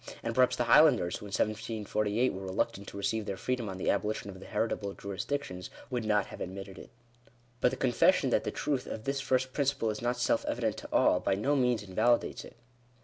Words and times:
And 0.23 0.33
perhaps 0.33 0.55
the 0.55 0.63
Highlanders, 0.63 1.17
who 1.17 1.25
in 1.27 1.27
1748 1.27 2.33
were 2.33 2.41
reluctant 2.41 2.87
to 2.87 2.97
receive 2.97 3.27
their 3.27 3.37
freedom 3.37 3.69
on 3.69 3.77
the 3.77 3.91
abolition 3.91 4.31
of 4.31 4.39
the 4.39 4.47
heritable 4.47 4.95
jurisdictions, 4.95 5.69
would 5.91 6.05
not 6.05 6.25
have 6.25 6.41
admitted 6.41 6.79
it. 6.79 6.89
But 7.59 7.69
the 7.69 7.77
confession 7.77 8.31
that 8.31 8.43
the 8.43 8.49
truth 8.49 8.87
of 8.87 9.03
this 9.03 9.21
first 9.21 9.53
principle 9.53 9.91
is 9.91 10.01
not 10.01 10.17
self 10.17 10.43
evident 10.47 10.77
to 10.77 10.89
all, 10.91 11.19
by 11.19 11.35
no 11.35 11.55
means 11.55 11.83
invalidates 11.83 12.43
it. 12.43 12.55